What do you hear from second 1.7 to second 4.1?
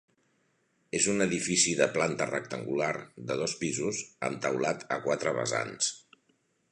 de planta rectangular, de dos pisos,